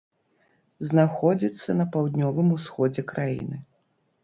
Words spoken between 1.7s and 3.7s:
на паўднёвым усходзе краіны.